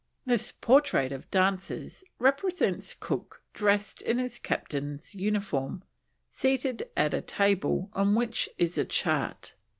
This 0.25 0.51
portrait 0.51 1.11
of 1.11 1.29
Dance's 1.29 2.03
represents 2.17 2.95
Cook 2.99 3.43
dressed 3.53 4.01
in 4.01 4.17
his 4.17 4.39
Captain's 4.39 5.13
uniform, 5.13 5.83
seated 6.27 6.89
at 6.97 7.13
a 7.13 7.21
table 7.21 7.91
on 7.93 8.15
which 8.15 8.49
is 8.57 8.79
a 8.79 8.85
chart. 8.85 9.53